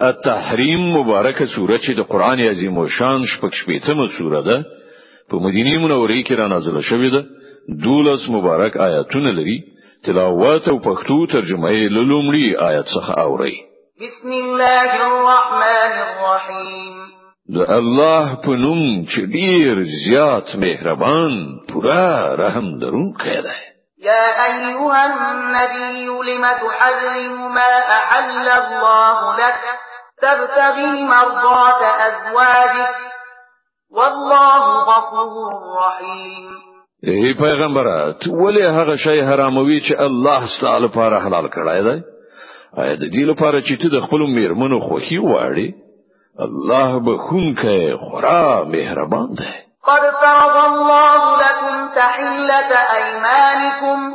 [0.00, 4.64] التحریم مبارکه سوره چې د قران عظیم الشان شپږ شپېتمه سوره ده
[5.30, 7.24] په مدینه منوره کې را نازله شوې ده.
[7.84, 9.58] دولس مبارک آیاتونه لري.
[10.04, 13.56] تلاوت او پښتو ترجمه یې لومړی آیت څخه اوري
[14.00, 16.94] بسم الله الرحمن الرحیم.
[17.56, 21.32] د الله په نوم چې ډیر زیات مهربان
[21.72, 23.71] پورا رحم درونکی دی
[24.02, 29.60] يا أيها النبي لم تحرم ما أحل الله لك؟
[30.22, 32.94] تبتغي مرضات أزواجك.
[33.96, 36.72] والله غفور رحيم.
[37.04, 42.02] ای پیغمبره ته ولې هغه شی حراموي چې الله ستاسو لپاره حلال کړی دی؟
[42.78, 45.68] آیا د دې لپاره چې ته د خپل میرمنو خوښي واړې
[46.46, 49.52] الله به خونکه خورا مهربان دی.
[49.88, 51.11] قد فرض الله
[52.70, 54.12] أيمانكم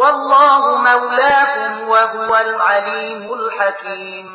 [0.00, 4.26] والله مولاكم وهو العليم الحكيم.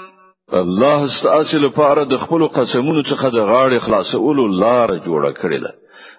[0.54, 5.72] الله ستاسو لپاره د خپل قسمونو څخه د غاړې خلاصولو لار جوړه کړې ده.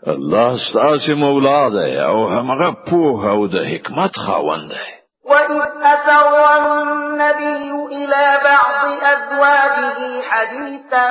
[0.06, 4.88] الله ستاسو مولا دی او هغه پوه او د حکمت خاوند دی.
[5.30, 5.50] وإذ
[5.82, 7.81] أسر النبي
[8.12, 11.08] إلى بعض أزواجه حديثا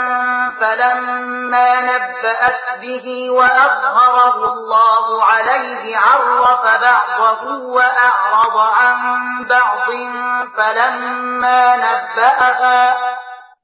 [0.59, 8.97] فلما نبأت به وأظهره الله عليه عرف بعضه وأعرض عن
[9.45, 9.91] بعض
[10.57, 12.97] فلما نبأها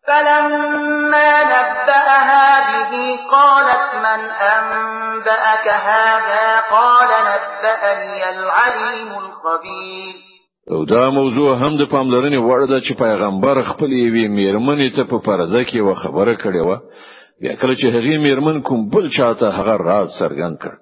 [0.08, 10.37] فلما نبأها به قالت من أنبأك هذا؟ قال نبأني العليم الخبير.
[10.72, 15.18] او دا موضوع هم د پاملرنې وړ ده چې پیغمبر خپل یوې میرمنې ته په
[15.28, 16.72] پرده کې و خبره کړې و
[17.42, 20.74] بیا کله چې هغه میرمن کوم بل چاته هغه راز څرګند کړ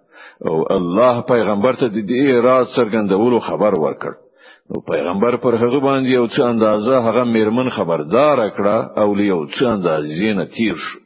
[0.48, 4.14] او الله پیغمبر ته د دې راز څرګندولو خبر ورکړ.
[4.70, 9.64] نو پیغمبر پر هغه باندې یو څه اندازه هغه میرمن خبردار کړه او یو څه
[9.76, 11.00] اندازې نه تیر شو.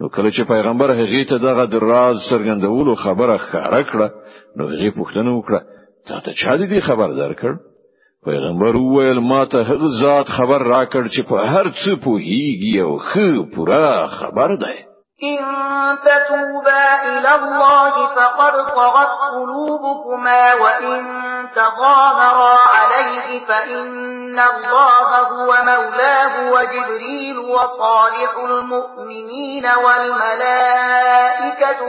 [0.00, 4.08] نو کله چې پیغمبر هغه ته دغه راز څرګندولو خبره ښکارا کړه
[4.56, 5.60] نو هغه پوښتنه وکړه
[6.06, 7.52] تا ته چا دې خبر درکړ
[8.28, 13.30] پیغمبر وویل ما ته هغه ذات خبر راکړ چې په هر څه پوهیږي او ښه
[13.54, 14.72] پوره خبر ده
[15.22, 15.38] إن
[15.98, 21.06] تتوبا إلى الله فقد صغت قلوبكما وإن
[21.56, 31.16] تظاهرا عليه فإن الله هو مولاه وجبريل وصالح المؤمنين والملائكة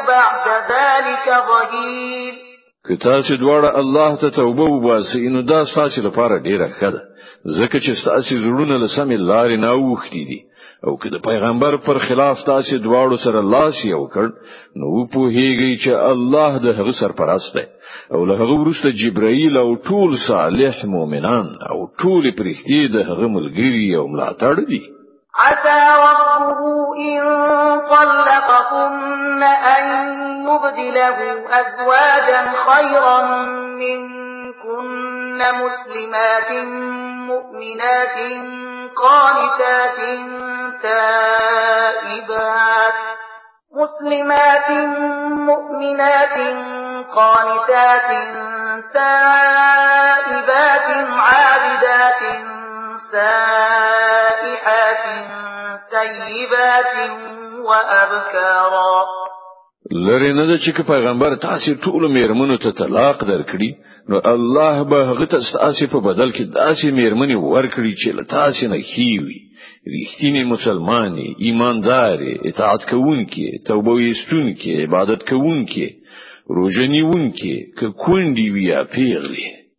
[0.07, 2.48] بعد ذلك ظهير.
[2.89, 7.01] که تاسو دواړه الله ته توبه وباسئ نو دا تاسو لپاره ډیره ښه ده.
[7.57, 10.39] ځکه چې تاسو زړونه له سمې لارې نه وښتي دي.
[10.88, 14.28] او که د پیغمبر پر خلاف تاسو دواړو سره لاس یو کړ
[14.79, 17.66] نو پوهیږي چې الله د هغه سرپرست دی.
[18.13, 23.88] او له هغه وروسته جبرائیل او ټول صالح مؤمنان او ټول پرښتې د هغه ملګری
[23.99, 24.83] او ملاتړ دي.
[25.45, 26.59] عسى ربه
[27.09, 27.22] إن
[27.90, 29.85] طلقكن أن
[30.47, 31.17] يبدله
[31.50, 33.22] أزواجا خيرا
[33.81, 36.51] منكن مسلمات
[37.31, 38.17] مؤمنات
[38.95, 40.00] قانتات
[41.69, 42.94] تائبات
[43.75, 44.69] مسلمات
[45.50, 46.38] مؤمنات
[47.16, 48.09] قانتات
[48.94, 52.22] تائبات عابدات
[53.11, 55.06] سائحات
[55.91, 56.96] طيبات
[57.69, 59.19] وأبكارا.
[59.91, 63.69] لری نه چې پیغمبر تاسو ټول میرمنو ته طلاق درکړي
[64.09, 68.78] نو الله به هغه تاسو په بدل کې داسې میرمنې ورکړي چې له تاسو نه
[68.91, 69.40] هیوي
[69.94, 75.88] ریښتینی مسلمانې ایماندارې اطاعت کوونکې توبه ویستونکې عبادت کوونکې
[76.58, 79.47] روزنیونکې که کونډي ویا پیغلي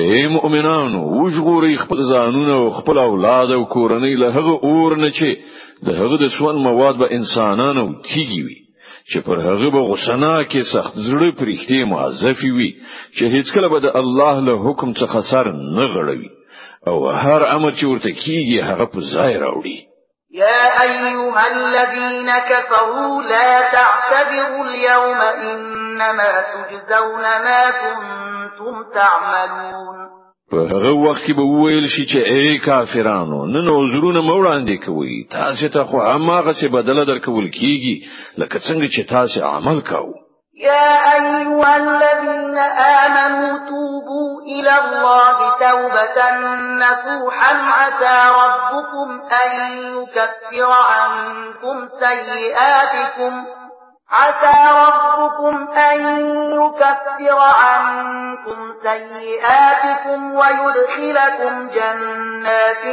[0.00, 5.30] اے مؤمنانو وژغوري خپل ځانونه او خپل اولاد او کورنۍ له هغه اور نه چې
[5.88, 8.58] د هغه د سون مواد به انسانانو تیږي وي.
[9.10, 12.70] چې پر هغه به غسنا کې سخت زړه پرېختي معذفي وي
[13.16, 16.30] چې هیڅ کله به د الله له حکم څخه سر نه غړوي.
[16.88, 19.78] او هر امر چې ورته کیږي هغه په ځای راوړي
[20.32, 30.08] يا أيها الذين كفروا لا تعتبروا اليوم إنما تجزون ما كنتم تعملون.
[30.52, 35.68] په هغه وخت کې به وویل شي چې اے کافرانو نن عذرونه موړاندې کوي تاسو
[35.68, 37.96] ته خو هغه څه بدله درکول کیږي
[38.38, 40.21] لکه څنګه چې تاسو عمل کاوه.
[40.62, 46.30] يا أيها الذين آمنوا توبوا إلى الله توبة
[46.84, 47.54] نصوحا.
[47.54, 49.50] عسى ربكم أن
[49.96, 53.44] يكفر عنكم سيئاتكم.
[54.10, 54.56] عسى
[54.86, 56.00] ربكم أن
[56.52, 62.84] يكفر عنكم سيئاتكم ويدخلكم جنات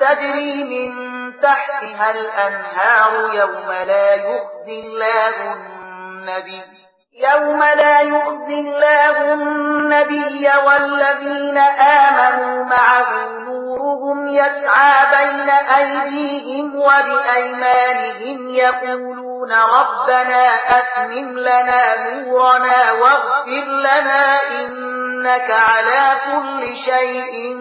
[0.00, 0.92] تجري من
[1.40, 6.81] تحتها الأنهار يوم لا يخزي الله النبي.
[7.14, 20.54] يوم لا يخزي الله النبي والذين آمنوا معه نورهم يسعى بين أيديهم وبأيمانهم يقولون ربنا
[20.78, 27.56] أتمم لنا نورنا واغفر لنا إنك على كل شيء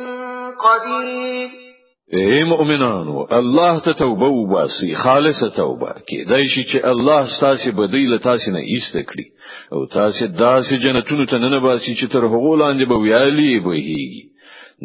[0.59, 1.70] قدير
[2.19, 5.91] اے مؤمنانو الله ته توبه وباسي خالصه توبه.
[6.09, 9.25] کېدای شي چې الله ستاسو بدیل تاسو نه ایست کړي.
[9.73, 14.31] او تاسو داسې جنتونو ته نه باسي چې تر هغه لاندې به ویالي بهيږي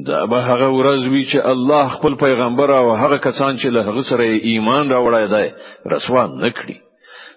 [0.06, 4.02] دا به هغه ورځ وي چې الله خپل پیغمبر او هغه کسان چې له هغه
[4.11, 5.46] سره ایمان راوړای دی
[5.93, 6.86] رسوا نکړي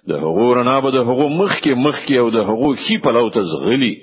[0.08, 3.12] د هغو رڼا به د هغو مخ کې مخ کې او د هغو خې په
[3.18, 3.94] لو ته زغلی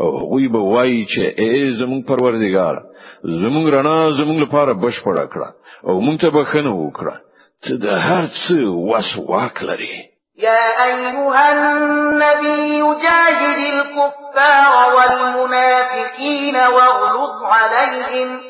[0.00, 2.82] او هغوی به وایي چې ای زمون پروردگار
[3.24, 5.48] زمون رڼا زمون لپاره بشپړه کړه
[5.88, 7.16] او مونږ ته بخنه وکړه.
[7.62, 8.56] ته د هر څه
[8.90, 9.96] وس واک لري
[10.38, 18.40] يا أيها النبي جاهد الكفار والمنافقين واغلظ عليهم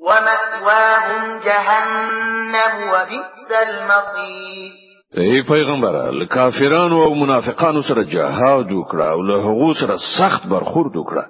[0.00, 9.74] ومأواهم جهنم وبئس المصير ای پیغمبر کافرانو او منافقانو سره جهاد وکړه او له هغو
[9.74, 11.24] سره سخت برخورد وکړه.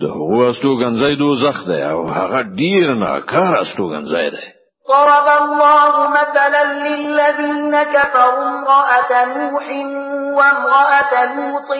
[0.00, 4.46] د هغو استوګنځای دوزخ دی او هغه ډیر ناکار استوګنځای دی.
[4.88, 9.66] ضرب الله مثلا للذين كفروا امرأة نوح
[10.38, 11.70] وامرأة لوط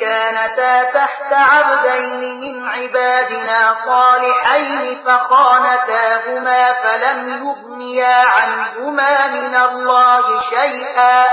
[0.00, 11.24] كانتا تحت عبدين من عبادنا صالحين فخانتاهما فلم يغنيا عنهما من الله شيئا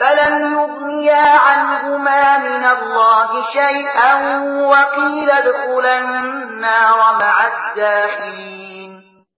[0.00, 4.12] فلم يغنيا عنهما من الله شيئا
[4.72, 8.92] وقيل ادخلا النار مع الداخلين.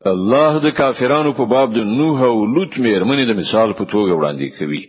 [0.06, 4.58] الله د کافرانو په باب د نوح أو لوط مېرمنې د مثال په توګه وړاندې
[4.58, 4.82] کوي.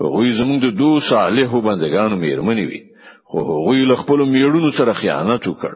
[0.00, 2.89] غوی زموږ د دوه صالحو بندگانو مېرمنې وي.
[3.30, 5.72] خو هغوی له خپل میړونو سره خیانت وکړ.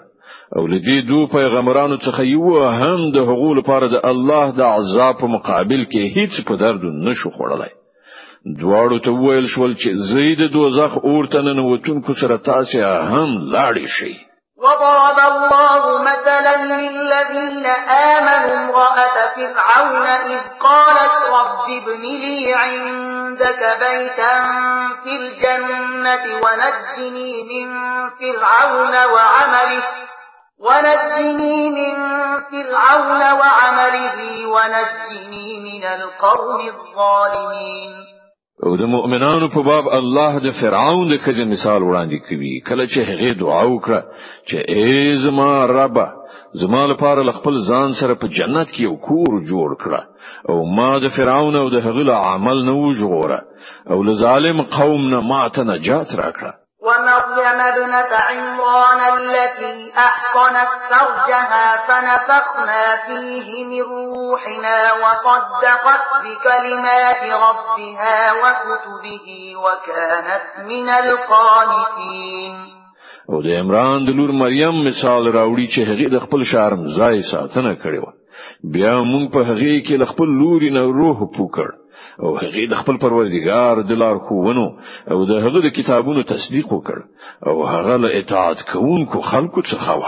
[0.56, 5.26] او لدې دوه پیغمبرانو څخه یو هم د حقوق لپاره د الله د عذاب په
[5.36, 7.72] مقابل کې هیڅ په درد نشو خوړلای
[8.62, 14.14] دواړو ته ویل شول چې زید دوزخ اورته نه وتونکو سره تاسو هم لاړی شي
[14.64, 17.66] وضرب الله مثلا للذين
[17.96, 24.46] آمنوا امرأة فرعون إذ قالت رب ابن لي عندك بيتا
[25.04, 27.68] في الجنة ونجني من
[28.10, 29.84] فرعون وعمله
[30.58, 31.94] ونجني من
[32.50, 38.03] فرعون وعمله ونجني من القوم الظالمين.
[38.62, 42.60] او د مؤمنانو په باب الله د فرعون د کجن مثال وړاندې کوي.
[42.68, 44.00] کله چې هغه دعا وکړه
[44.48, 45.98] چې ای زما رب
[46.62, 50.02] زما لپاره خپل ځان سره په جنت کې یو کور جوړ کړه
[50.48, 53.40] او ما د فرعون او د هغه عمل نه وژغوره
[53.90, 56.52] او له ظالم قوم نه ما ته نجات راکړه
[56.86, 69.26] ومريم ابنة عمران التي أحصنت فرجها فنفخنا فيه من روحنا وصدقت بكلمات ربها وكتبه
[69.64, 72.54] وكانت من القانتين.
[73.30, 77.74] أو د عمران د لور مریم مثال راوړي چې هغه د خپل شرم ځای ساتنه
[77.82, 78.06] کړې و
[78.74, 81.68] بیا مونږ په هغه کې خپل لوري نه روح پوکړ
[82.22, 84.66] او هغه د خپل پروردګار د لار خوونو
[85.10, 86.98] او د هغه د کتابونو تصدیق وکړ
[87.48, 90.04] او هغه له اطاعت کوونکو خلکو څخه و